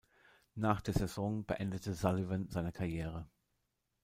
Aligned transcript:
Nach 0.55 0.81
der 0.81 0.95
Saison 0.95 1.45
beendete 1.45 1.93
Sullivan 1.93 2.49
seine 2.49 2.71
Karriere. 2.71 3.29